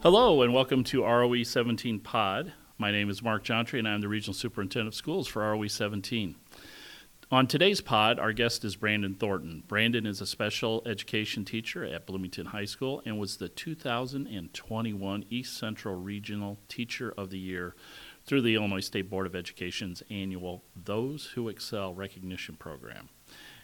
[0.00, 2.52] Hello, and welcome to ROE 17 Pod.
[2.78, 6.36] My name is Mark Jontry, and I'm the Regional Superintendent of Schools for ROE 17.
[7.32, 9.64] On today's pod, our guest is Brandon Thornton.
[9.66, 15.58] Brandon is a special education teacher at Bloomington High School and was the 2021 East
[15.58, 17.74] Central Regional Teacher of the Year
[18.24, 23.08] through the Illinois State Board of Education's annual Those Who Excel recognition program.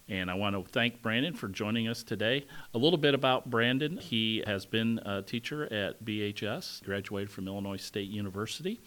[0.08, 2.46] And I want to thank Brandon for joining us today.
[2.74, 3.96] A little bit about Brandon.
[3.96, 8.80] He has been a teacher at BHS, graduated from Illinois State University.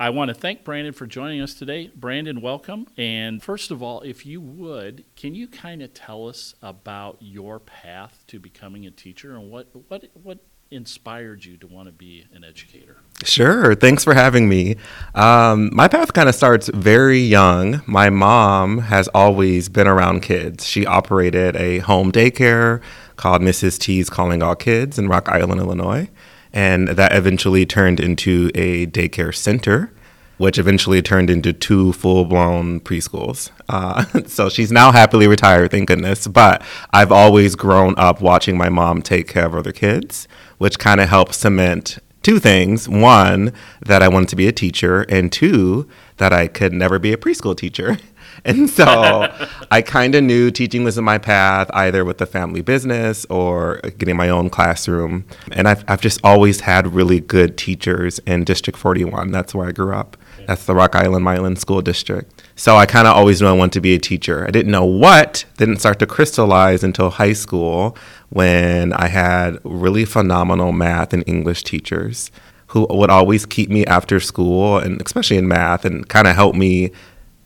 [0.00, 1.90] I want to thank Brandon for joining us today.
[1.94, 2.86] Brandon, welcome.
[2.96, 7.58] And first of all, if you would, can you kind of tell us about your
[7.58, 10.38] path to becoming a teacher and what, what, what
[10.70, 12.96] inspired you to want to be an educator?
[13.24, 13.74] Sure.
[13.74, 14.76] Thanks for having me.
[15.14, 17.82] Um, my path kind of starts very young.
[17.86, 20.66] My mom has always been around kids.
[20.66, 22.80] She operated a home daycare
[23.16, 23.78] called Mrs.
[23.78, 26.08] T's Calling All Kids in Rock Island, Illinois.
[26.52, 29.92] And that eventually turned into a daycare center,
[30.38, 33.50] which eventually turned into two full blown preschools.
[33.68, 36.26] Uh, so she's now happily retired, thank goodness.
[36.26, 36.62] But
[36.92, 40.28] I've always grown up watching my mom take care of other kids
[40.58, 42.88] which kind of helped cement two things.
[42.88, 47.12] One, that I wanted to be a teacher, and two, that I could never be
[47.12, 47.96] a preschool teacher.
[48.44, 48.86] And so
[49.72, 53.80] I kind of knew teaching was in my path, either with the family business or
[53.98, 55.24] getting my own classroom.
[55.50, 59.32] And I've, I've just always had really good teachers in District 41.
[59.32, 60.16] That's where I grew up.
[60.46, 62.42] That's the Rock Island Milan School District.
[62.58, 64.44] So I kind of always knew I wanted to be a teacher.
[64.44, 67.96] I didn't know what, didn't start to crystallize until high school
[68.30, 72.32] when I had really phenomenal math and English teachers
[72.66, 76.56] who would always keep me after school and especially in math and kind of help
[76.56, 76.90] me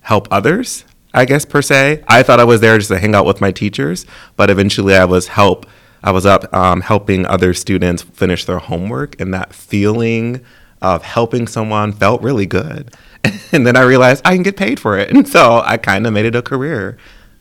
[0.00, 2.02] help others, I guess per se.
[2.08, 4.06] I thought I was there just to hang out with my teachers,
[4.36, 5.66] but eventually I was help
[6.02, 10.42] I was up um, helping other students finish their homework and that feeling
[10.80, 12.92] of helping someone felt really good.
[13.52, 15.10] and then I realized I can get paid for it.
[15.10, 16.98] And so I kind of made it a career.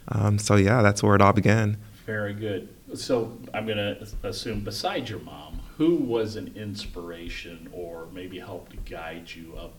[0.07, 1.77] Um, so yeah, that's where it all began.
[2.05, 2.69] Very good.
[2.93, 8.83] So I'm going to assume, besides your mom, who was an inspiration or maybe helped
[8.89, 9.73] guide you up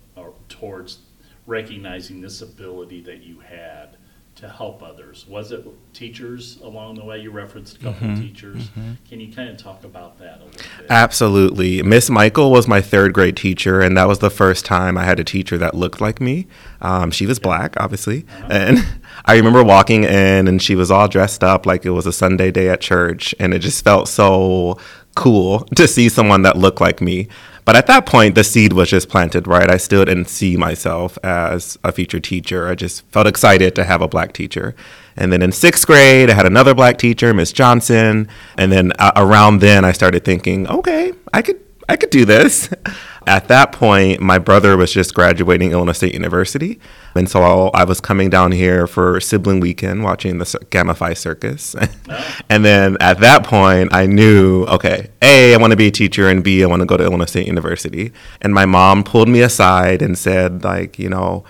[0.49, 0.99] towards
[1.47, 3.97] recognizing this ability that you had
[4.43, 5.25] to help others?
[5.29, 5.65] Was it
[5.95, 7.21] teachers along the way?
[7.21, 8.69] You referenced a couple mm-hmm, of teachers.
[8.71, 8.93] Mm-hmm.
[9.09, 10.87] Can you kind of talk about that a little bit?
[10.91, 11.81] Absolutely.
[11.83, 15.21] Miss Michael was my third grade teacher, and that was the first time I had
[15.21, 16.49] a teacher that looked like me.
[16.81, 18.27] Um, she was black, obviously.
[18.29, 18.49] Uh-huh.
[18.51, 18.87] And
[19.25, 22.51] I remember walking in, and she was all dressed up like it was a Sunday
[22.51, 24.77] day at church, and it just felt so
[25.15, 27.29] cool to see someone that looked like me.
[27.65, 29.71] But at that point, the seed was just planted, right?
[29.71, 32.69] I still didn't see myself as a future teacher.
[32.69, 34.75] I just felt excited to have a black teacher.
[35.17, 38.29] And then in sixth grade, I had another black teacher, Miss Johnson.
[38.59, 42.69] And then uh, around then, I started thinking, okay, I could I could do this.
[43.27, 46.81] At that point, my brother was just graduating Illinois State University.
[47.15, 51.75] And so I was coming down here for sibling weekend watching the Gamma Phi Circus.
[52.49, 56.29] and then at that point, I knew, okay, A, I want to be a teacher,
[56.29, 58.13] and B, I want to go to Illinois State University.
[58.41, 61.45] And my mom pulled me aside and said, like, you know,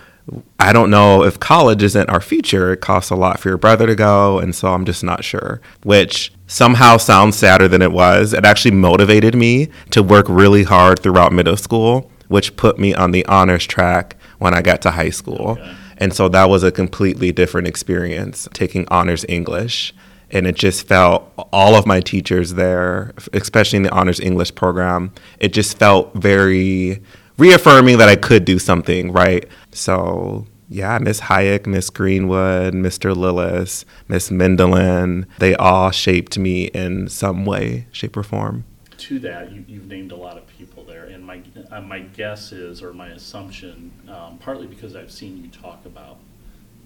[0.59, 2.73] I don't know if college isn't our future.
[2.73, 5.61] It costs a lot for your brother to go, and so I'm just not sure.
[5.83, 8.35] Which somehow sounds sadder than it was.
[8.35, 13.11] It actually motivated me to work really hard throughout middle school, which put me on
[13.11, 15.53] the honors track when I got to high school.
[15.53, 15.75] Okay.
[15.97, 19.95] And so that was a completely different experience taking honors English.
[20.31, 25.13] And it just felt all of my teachers there, especially in the honors English program,
[25.39, 27.03] it just felt very
[27.39, 29.49] reaffirming that I could do something, right?
[29.73, 33.15] So yeah, Miss Hayek, Miss Greenwood, Mr.
[33.15, 38.65] Lillis, Miss Mendelin, they all shaped me in some way, shape, or form.
[38.97, 42.53] To that, you, have named a lot of people there, and my uh, my guess
[42.53, 46.19] is, or my assumption, um, partly because I've seen you talk about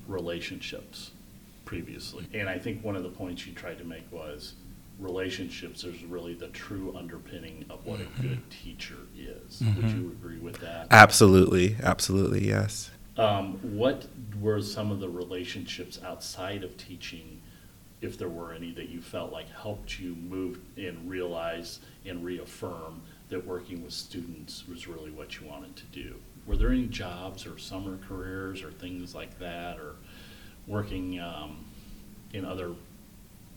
[0.08, 1.12] relationships
[1.64, 4.54] previously, and I think one of the points you tried to make was
[4.98, 8.20] relationships is really the true underpinning of what mm-hmm.
[8.20, 9.60] a good teacher is.
[9.60, 9.82] Mm-hmm.
[9.82, 10.86] Would you agree with that?
[10.90, 12.90] Absolutely, absolutely, yes.
[13.18, 14.06] Um, what
[14.40, 17.40] were some of the relationships outside of teaching,
[18.02, 23.00] if there were any, that you felt like helped you move and realize and reaffirm
[23.30, 26.14] that working with students was really what you wanted to do?
[26.46, 29.96] Were there any jobs or summer careers or things like that, or
[30.66, 31.64] working um,
[32.32, 32.72] in other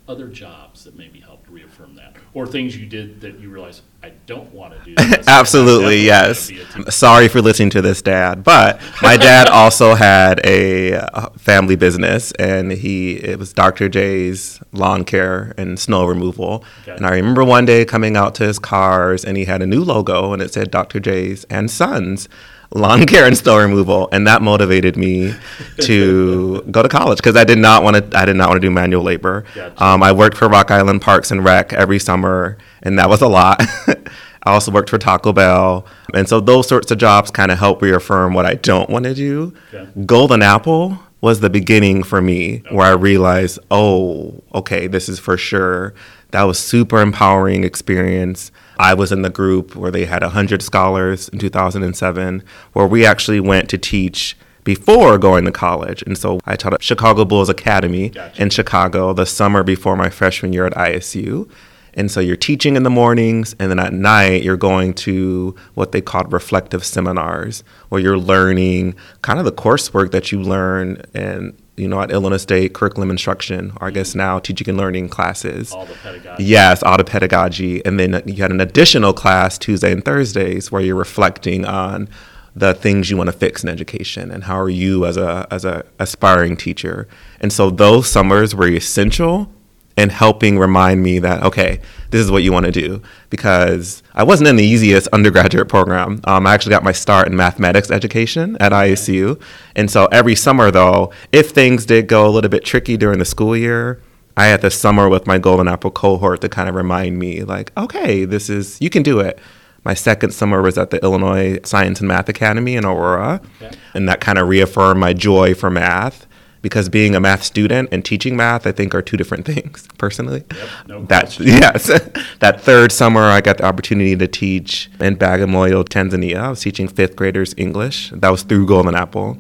[0.10, 4.10] other jobs that maybe helped reaffirm that, or things you did that you realized I
[4.26, 4.96] don't want to do?
[4.96, 5.28] This.
[5.28, 6.52] Absolutely, yes.
[6.90, 12.32] Sorry for listening to this, Dad, but my dad also had a uh, family business,
[12.34, 13.88] and he it was Dr.
[13.88, 16.64] J's lawn care and snow removal.
[16.82, 16.96] Okay.
[16.96, 19.84] And I remember one day coming out to his cars, and he had a new
[19.84, 21.00] logo, and it said Dr.
[21.00, 22.28] J's and Sons
[22.74, 25.34] lawn care and snow removal, and that motivated me
[25.82, 28.18] to go to college because I did not want to.
[28.18, 29.46] I did not want to do manual labor.
[29.56, 29.84] Gotcha.
[29.84, 33.28] Um, I worked for Rock Island Parks and Rec every summer, and that was a
[33.28, 33.62] lot.
[34.44, 37.82] I also worked for Taco Bell, and so those sorts of jobs kind of help
[37.82, 39.54] reaffirm what I don't want to do.
[39.74, 40.06] Okay.
[40.06, 42.76] Golden Apple was the beginning for me, okay.
[42.76, 45.94] where I realized, oh, okay, this is for sure.
[46.32, 48.52] That was super empowering experience.
[48.80, 52.44] I was in the group where they had 100 scholars in 2007,
[52.74, 56.02] where we actually went to teach before going to college.
[56.04, 58.42] And so I taught at Chicago Bulls Academy gotcha.
[58.42, 61.50] in Chicago the summer before my freshman year at ISU.
[61.94, 65.92] And so you're teaching in the mornings, and then at night you're going to what
[65.92, 71.58] they called reflective seminars, where you're learning kind of the coursework that you learn in
[71.80, 74.20] you know, at Illinois State, curriculum instruction, or I guess mm-hmm.
[74.20, 75.72] now teaching and learning classes.
[75.72, 76.44] All the pedagogy.
[76.44, 77.86] Yes, all the pedagogy.
[77.86, 82.10] And then you had an additional class Tuesday and Thursdays where you're reflecting on
[82.56, 85.64] the things you want to fix in education and how are you as a as
[85.66, 87.08] a aspiring teacher.
[87.40, 89.52] And so those summers were essential
[90.00, 91.82] and helping remind me that okay
[92.12, 93.02] this is what you want to do.
[93.30, 96.22] Because i wasn't in the easiest undergraduate program.
[96.24, 99.40] Um, i actually got my start in mathematics education at isu
[99.76, 103.26] and so every summer though if things did go a little bit tricky during the
[103.26, 104.02] school year
[104.38, 107.72] i had the summer with my golden apple cohort to kind of remind me like
[107.78, 109.38] okay this is you can do it.
[109.86, 113.74] My second summer was at the Illinois Science and Math Academy in Aurora, okay.
[113.94, 116.28] and that kind of reaffirmed my joy for math
[116.62, 119.88] because being a math student and teaching math, I think, are two different things.
[119.98, 121.88] Personally, yep, no that yes,
[122.40, 126.38] that third summer I got the opportunity to teach in Bagamoyo, Tanzania.
[126.38, 128.12] I was teaching fifth graders English.
[128.12, 129.38] That was through Golden Apple,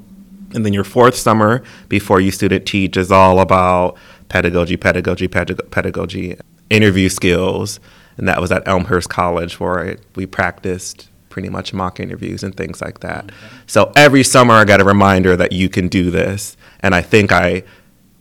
[0.53, 3.97] and then your fourth summer before you student teach is all about
[4.29, 6.37] pedagogy, pedagogy, pedag- pedagogy,
[6.69, 7.79] interview skills,
[8.17, 12.55] and that was at Elmhurst College where I, we practiced pretty much mock interviews and
[12.55, 13.25] things like that.
[13.25, 13.33] Okay.
[13.67, 17.31] So every summer I got a reminder that you can do this and I think
[17.31, 17.63] I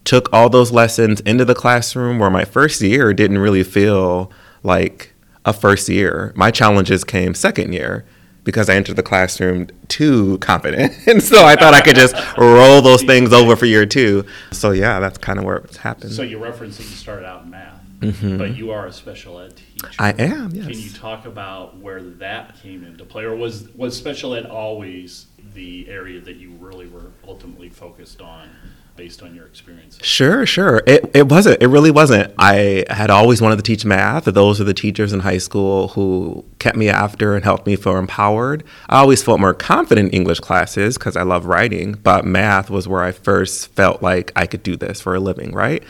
[0.04, 4.32] took all those lessons into the classroom where my first year didn't really feel
[4.62, 5.12] like
[5.44, 6.32] a first year.
[6.34, 8.06] My challenges came second year
[8.44, 10.94] because I entered the classroom too confident.
[11.06, 14.24] and so I thought I could just roll those things over for year two.
[14.50, 16.12] So yeah, that's kind of where it's happened.
[16.12, 18.38] So you're referencing you started out in math, mm-hmm.
[18.38, 19.90] but you are a special ed teacher.
[19.98, 20.66] I am, yes.
[20.66, 23.24] Can you talk about where that came into play?
[23.24, 25.26] Or was, was special ed always
[25.58, 28.48] the area that you really were ultimately focused on
[28.94, 30.00] based on your experiences?
[30.04, 30.82] Sure, sure.
[30.86, 31.60] It, it wasn't.
[31.60, 32.32] It really wasn't.
[32.38, 34.24] I had always wanted to teach math.
[34.24, 37.96] Those are the teachers in high school who kept me after and helped me feel
[37.96, 38.62] empowered.
[38.88, 42.86] I always felt more confident in English classes because I love writing, but math was
[42.86, 45.82] where I first felt like I could do this for a living, right?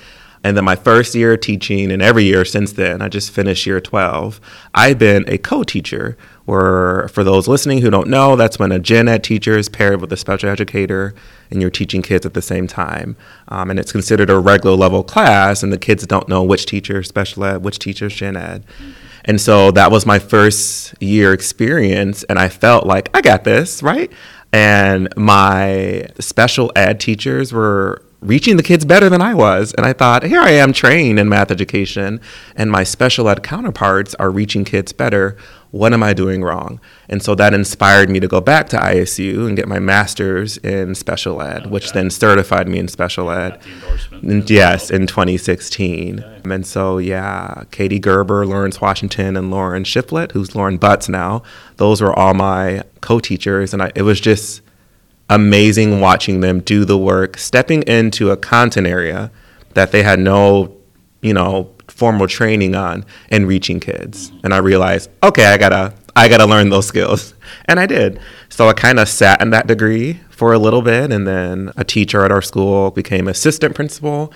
[0.44, 3.80] And then my first year teaching, and every year since then, I just finished year
[3.80, 4.40] 12,
[4.74, 6.16] I've been a co teacher.
[6.44, 10.00] Where, for those listening who don't know, that's when a gen ed teacher is paired
[10.00, 11.14] with a special educator
[11.50, 13.16] and you're teaching kids at the same time.
[13.48, 17.02] Um, and it's considered a regular level class, and the kids don't know which teacher
[17.02, 18.64] special ed, which teacher gen ed.
[19.24, 23.82] And so that was my first year experience, and I felt like I got this,
[23.82, 24.10] right?
[24.52, 29.72] And my special ed teachers were reaching the kids better than I was.
[29.74, 32.20] And I thought, here I am trained in math education,
[32.56, 35.36] and my special ed counterparts are reaching kids better.
[35.70, 36.80] What am I doing wrong?
[37.08, 40.94] And so that inspired me to go back to ISU and get my master's in
[40.94, 41.70] special ed, okay.
[41.70, 43.60] which then certified me in special ed.
[44.22, 46.20] yes, in 2016.
[46.20, 46.40] Okay.
[46.50, 51.42] And so, yeah, Katie Gerber, Lawrence Washington, and Lauren Shiflett, who's Lauren Butts now,
[51.76, 53.74] those were all my co teachers.
[53.74, 54.62] And I, it was just,
[55.30, 59.30] amazing watching them do the work, stepping into a content area
[59.74, 60.74] that they had no,
[61.20, 64.30] you know, formal training on and reaching kids.
[64.44, 67.34] And I realized, okay, I gotta I gotta learn those skills.
[67.64, 68.20] And I did.
[68.50, 71.84] So I kind of sat in that degree for a little bit and then a
[71.84, 74.32] teacher at our school became assistant principal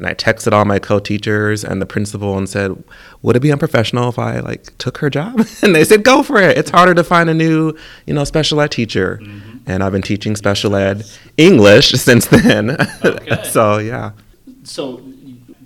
[0.00, 2.82] and I texted all my co-teachers and the principal and said,
[3.20, 6.40] "Would it be unprofessional if I like took her job?" and they said, "Go for
[6.40, 6.56] it.
[6.56, 7.74] It's harder to find a new,
[8.06, 9.58] you know, special ed teacher." Mm-hmm.
[9.66, 11.04] And I've been teaching special ed
[11.36, 12.78] English since then.
[13.04, 13.42] Okay.
[13.44, 14.12] so yeah.
[14.62, 15.02] So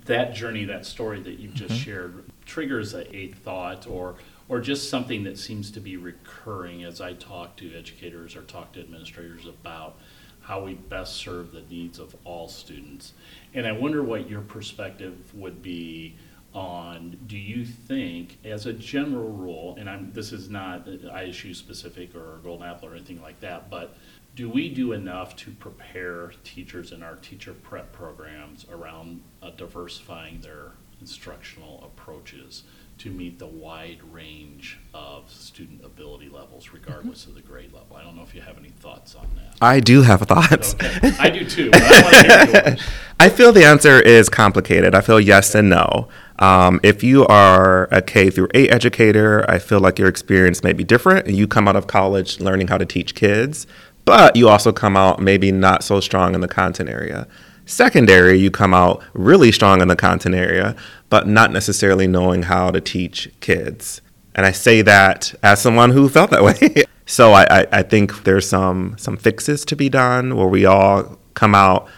[0.04, 1.82] that journey, that story that you've just mm-hmm.
[1.82, 4.16] shared, triggers a, a thought or
[4.48, 8.72] or just something that seems to be recurring as I talk to educators or talk
[8.72, 9.96] to administrators about
[10.42, 13.14] how we best serve the needs of all students.
[13.54, 16.16] And I wonder what your perspective would be
[16.52, 22.14] on, do you think, as a general rule, and I'm, this is not ISU specific
[22.14, 23.96] or Golden Apple or anything like that, but
[24.34, 30.40] do we do enough to prepare teachers in our teacher prep programs around uh, diversifying
[30.40, 32.64] their instructional approaches
[32.96, 37.96] to meet the wide range of student ability levels, regardless of the grade level?
[37.96, 39.56] I don't know if you have any thoughts on that.
[39.60, 40.74] I do have thoughts.
[40.74, 41.12] Okay.
[41.18, 41.70] I do too.
[41.70, 42.82] But I want to hear yours.
[43.20, 44.94] I feel the answer is complicated.
[44.94, 46.08] I feel yes and no.
[46.38, 50.72] Um, if you are a K through 8 educator, I feel like your experience may
[50.72, 51.28] be different.
[51.28, 53.66] You come out of college learning how to teach kids,
[54.04, 57.26] but you also come out maybe not so strong in the content area.
[57.66, 60.76] Secondary, you come out really strong in the content area,
[61.08, 64.02] but not necessarily knowing how to teach kids.
[64.34, 66.84] And I say that as someone who felt that way.
[67.06, 71.18] so I, I, I think there's some some fixes to be done where we all
[71.34, 71.88] come out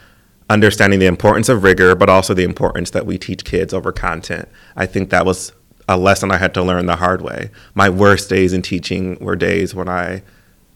[0.48, 4.48] understanding the importance of rigor, but also the importance that we teach kids over content.
[4.76, 5.52] I think that was
[5.88, 7.50] a lesson I had to learn the hard way.
[7.74, 10.22] My worst days in teaching were days when I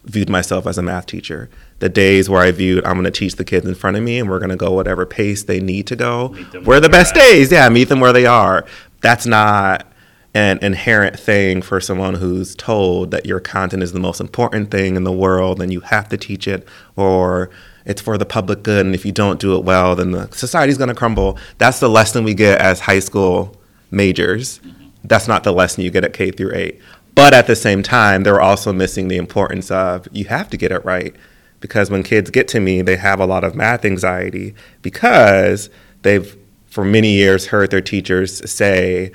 [0.05, 1.51] viewed myself as a math teacher.
[1.79, 4.19] The days where I viewed I'm going to teach the kids in front of me
[4.19, 6.29] and we're going to go whatever pace they need to go.
[6.65, 7.21] Where the best at.
[7.21, 7.53] days.
[7.53, 8.65] Yeah, meet them where they are.
[9.01, 9.87] That's not
[10.35, 14.95] an inherent thing for someone who's told that your content is the most important thing
[14.95, 17.51] in the world and you have to teach it or
[17.85, 20.79] it's for the public good and if you don't do it well then the society's
[20.79, 21.37] going to crumble.
[21.59, 23.57] That's the lesson we get as high school
[23.91, 24.61] majors.
[24.61, 24.89] Mm-hmm.
[25.05, 26.81] That's not the lesson you get at K through 8.
[27.15, 30.73] But at the same time, they're also missing the importance of you have to get
[30.73, 31.15] it right
[31.61, 35.71] because when kids get to me, they have a lot of math anxiety because
[36.03, 36.37] they've
[36.67, 39.13] for many years heard their teachers say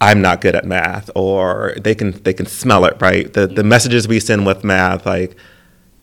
[0.00, 3.32] I'm not good at math or they can they can smell it, right?
[3.32, 5.36] The the messages we send with math like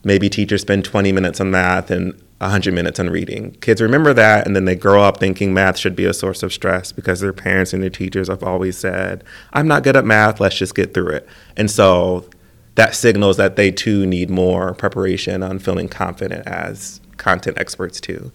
[0.04, 3.52] maybe teachers spend 20 minutes on math and 100 minutes on reading.
[3.60, 6.52] Kids remember that and then they grow up thinking math should be a source of
[6.52, 10.40] stress because their parents and their teachers have always said, I'm not good at math,
[10.40, 11.28] let's just get through it.
[11.56, 12.28] And so
[12.74, 18.32] that signals that they too need more preparation on feeling confident as content experts too.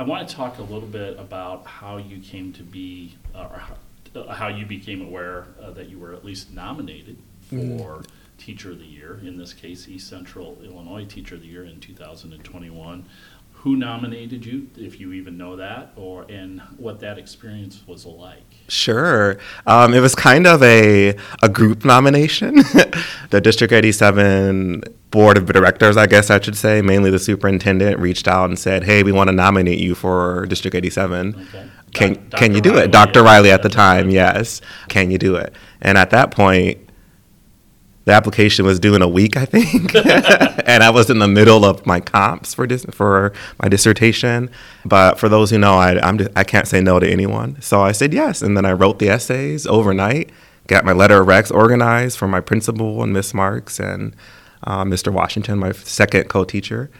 [0.00, 3.58] I want to talk a little bit about how you came to be, uh, or
[3.58, 3.76] how,
[4.18, 7.18] uh, how you became aware uh, that you were at least nominated
[7.50, 8.02] for
[8.38, 11.80] Teacher of the Year, in this case, East Central Illinois Teacher of the Year in
[11.80, 13.04] 2021.
[13.52, 18.54] Who nominated you, if you even know that, or and what that experience was like?
[18.68, 19.36] Sure.
[19.66, 22.54] Um, it was kind of a, a group nomination.
[23.28, 28.28] the District 87 board of directors, I guess I should say, mainly the superintendent, reached
[28.28, 31.34] out and said, Hey, we want to nominate you for District 87.
[31.48, 31.70] Okay.
[31.92, 32.92] Can, Doc- can you do Reilly, it?
[32.92, 33.20] Dr.
[33.20, 33.24] yeah.
[33.32, 34.60] Reilly at the time, yes.
[34.88, 35.52] Can you do it?
[35.82, 36.78] And at that point,
[38.04, 39.94] the application was due in a week, I think,
[40.66, 44.50] and I was in the middle of my comps for dis- for my dissertation.
[44.84, 47.82] But for those who know, I I'm just, I can't say no to anyone, so
[47.82, 50.30] I said yes, and then I wrote the essays overnight,
[50.66, 54.16] got my letter of recs organized for my principal and Miss Marks and
[54.64, 55.12] uh, Mr.
[55.12, 56.90] Washington, my second co-teacher,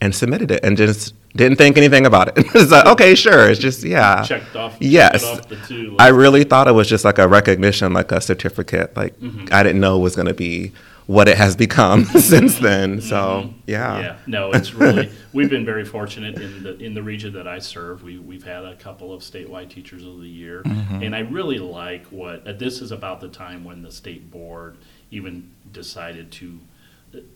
[0.00, 2.34] and submitted it, and just didn't think anything about it.
[2.54, 4.78] it's like okay, sure, it's just yeah, Checked off.
[4.80, 5.96] checked off the two.
[5.98, 8.96] I really thought it was just like a recognition, like a certificate.
[8.96, 9.48] Like Mm-hmm.
[9.52, 10.72] I didn't know it was going to be
[11.06, 13.00] what it has become since then.
[13.00, 13.94] So yeah.
[13.94, 14.02] Mm-hmm.
[14.02, 17.58] Yeah, no, it's really, we've been very fortunate in the, in the region that I
[17.58, 18.02] serve.
[18.04, 20.62] We, we've had a couple of statewide teachers of the year.
[20.62, 21.02] Mm-hmm.
[21.02, 24.76] And I really like what, uh, this is about the time when the state board
[25.10, 26.60] even decided to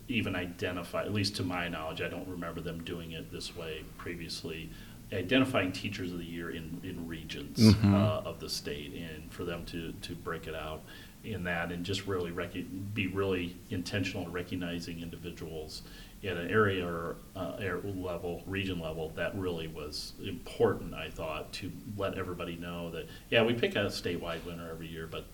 [0.09, 3.85] even identify, at least to my knowledge, I don't remember them doing it this way
[3.99, 4.71] previously,
[5.13, 7.95] identifying teachers of the year in, in regions Mm-hmm.
[7.95, 10.83] uh, of the state and for them to, to break it out
[11.25, 12.53] in that and just really rec-
[12.95, 15.83] be really intentional in recognizing individuals
[16.23, 17.53] at an area or uh,
[17.85, 23.43] level, region level, that really was important, I thought, to let everybody know that, yeah,
[23.45, 25.27] we pick a statewide winner every year, but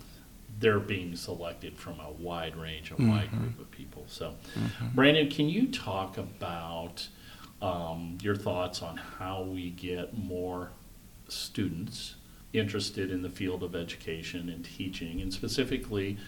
[0.60, 4.04] they're being selected from a wide range, a wide group of people.
[4.08, 4.34] So,
[4.94, 7.08] Brandon, can you talk about
[7.62, 10.70] um, your thoughts on how we get more
[11.28, 12.14] students
[12.52, 16.18] interested in the field of education and teaching, and specifically,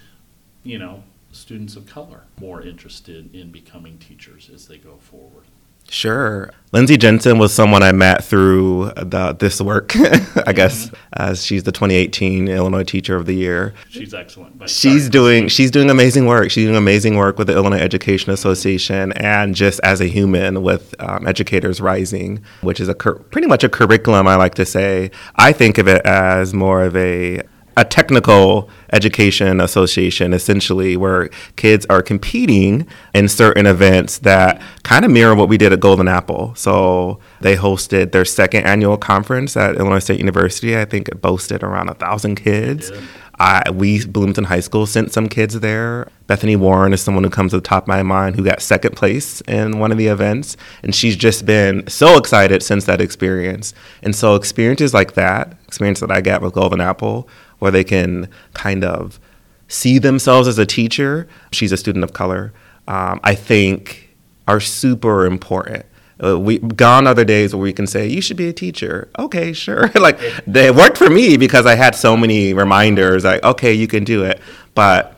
[0.62, 5.45] you know, students of color more interested in becoming teachers as they go forward?
[5.89, 6.51] Sure.
[6.73, 9.93] Lindsay Jensen was someone I met through the, this work,
[10.47, 13.75] I guess, as she's the 2018 Illinois Teacher of the Year.
[13.91, 14.59] She's excellent.
[14.59, 16.51] But She's doing she's doing amazing work.
[16.51, 20.95] She's doing amazing work with the Illinois Education Association and just as a human with
[20.99, 24.27] um, Educators Rising, which is a cur- pretty much a curriculum.
[24.27, 25.11] I like to say.
[25.37, 27.43] I think of it as more of a
[27.76, 35.11] a technical education association, essentially, where kids are competing in certain events that kind of
[35.11, 36.55] mirror what we did at Golden Apple.
[36.55, 40.76] So they hosted their second annual conference at Illinois State University.
[40.76, 42.91] I think it boasted around a thousand kids.
[42.91, 43.02] did.
[43.38, 46.09] I, we, Bloomington High School, sent some kids there.
[46.29, 48.95] Bethany Warren is someone who comes to the top of my mind who got second
[48.95, 50.57] place in one of the events.
[50.85, 53.75] And she's just been so excited since that experience.
[54.02, 57.29] And so, experiences like that, experience that I got with Golden Apple,
[57.62, 59.21] where they can kind of
[59.69, 62.52] see themselves as a teacher, she's a student of color,
[62.88, 64.16] um, I think
[64.49, 65.87] are super important.
[66.21, 69.09] Uh, we gone are the days where we can say you should be a teacher.
[69.16, 69.88] Okay, sure.
[69.95, 73.23] like they worked for me because I had so many reminders.
[73.23, 74.40] Like okay, you can do it.
[74.75, 75.16] But.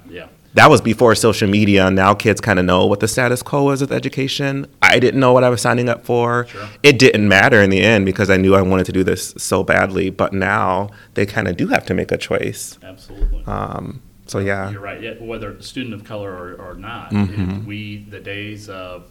[0.55, 1.91] That was before social media.
[1.91, 4.67] Now kids kind of know what the status quo is with education.
[4.81, 6.47] I didn't know what I was signing up for.
[6.47, 6.69] Sure.
[6.83, 9.63] It didn't matter in the end because I knew I wanted to do this so
[9.65, 10.11] badly.
[10.11, 12.79] But now they kind of do have to make a choice.
[12.83, 13.45] Absolutely.
[13.47, 14.71] Um, so yeah.
[14.71, 15.01] You're right.
[15.03, 17.65] Yeah, whether a student of color or, or not, Mhm.
[17.67, 19.11] we the days of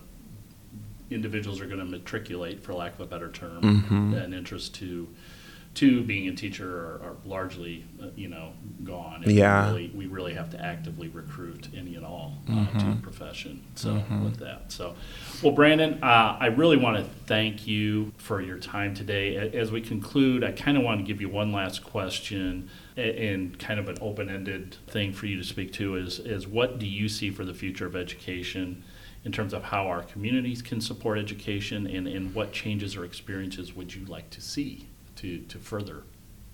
[1.12, 4.24] individuals are going to matriculate, for lack of a better term, Mhm.
[4.24, 5.08] an interest to
[5.76, 8.54] to being a teacher are, are largely, uh, you know,
[8.84, 9.24] gone.
[9.24, 9.66] And Yeah.
[9.66, 13.64] We really, we really have to actively recruit any and all uh, to the profession.
[13.76, 14.96] So with that, so
[15.42, 19.36] well, Brandon, uh, I really want to thank you for your time today.
[19.36, 23.80] As we conclude, I kind of want to give you one last question and kind
[23.80, 27.32] of an open-ended thing for you to speak to is, is what do you see
[27.32, 28.84] for the future of education
[29.26, 33.76] in terms of how our communities can support education and, and what changes or experiences
[33.76, 34.88] would you like to see
[35.18, 36.04] to, to further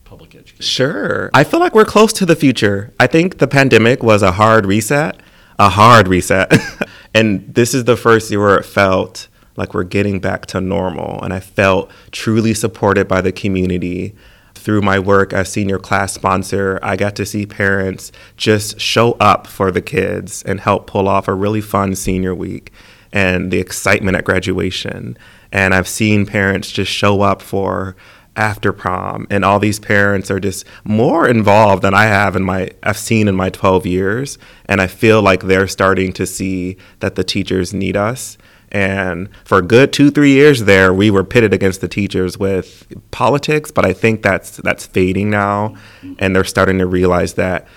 [0.04, 0.63] public education?
[0.63, 1.30] Sure.
[1.34, 2.94] I feel like we're close to the future.
[3.00, 5.20] I think the pandemic was a hard reset,
[5.58, 6.51] a hard reset.
[7.13, 11.22] and this is the first year where it felt like we're getting back to normal.
[11.22, 14.16] And I felt truly supported by the community.
[14.56, 19.48] Through my work as senior class sponsor, I got to see parents just show up
[19.48, 22.74] for the kids and help pull off a really fun senior week
[23.12, 25.18] and the excitement at graduation.
[25.51, 27.96] And I've seen parents just show up for
[28.39, 32.71] after prom and all these parents are just more involved than I have in my
[32.82, 37.15] I've seen in my 12 years and I feel like they're starting to see that
[37.15, 38.38] the teachers need us.
[38.71, 42.88] And for a good 2 3 years there we were pitted against the teachers with
[43.12, 45.75] politics but I think that's that's fading now
[46.17, 47.67] and they're starting to realize that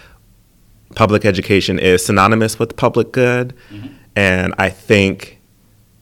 [0.95, 3.55] public education is synonymous with public good.
[3.71, 3.95] Mm-hmm.
[4.15, 5.41] And I think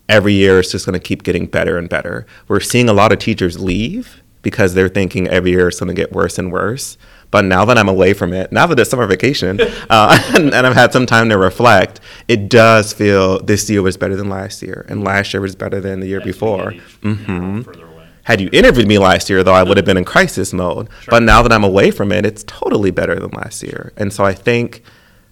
[0.09, 2.27] every year it's just going to keep getting better and better.
[2.49, 5.95] We're seeing a lot of teachers leave because they're thinking every year it's going to
[5.95, 6.97] get worse and worse.
[7.31, 10.67] But now that I'm away from it, now that it's summer vacation, uh, and, and
[10.67, 14.63] I've had some time to reflect, it does feel this year was better than last
[14.63, 16.73] year, and last year was better than the year we before.
[16.73, 17.87] get each year Mhm.
[18.25, 20.89] Had you interviewed me last year, though, I would have been in crisis mode.
[21.09, 23.93] But now that I'm away from it, it's totally better than last year.
[23.97, 24.83] And so I think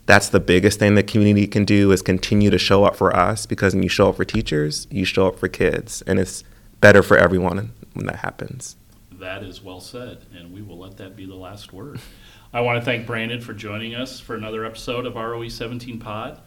[0.07, 3.45] that's the biggest thing the community can do is continue to show up for us
[3.45, 6.43] because when you show up for teachers, you show up for kids, and it's
[6.81, 8.75] better for everyone when that happens.
[9.19, 11.99] That is well said, and we will let that be the last word.
[12.53, 16.41] I want to thank Brandon for joining us for another episode of ROE 17 Pod.